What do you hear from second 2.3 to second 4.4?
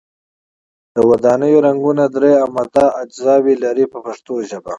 عمده اجزاوې لري په پښتو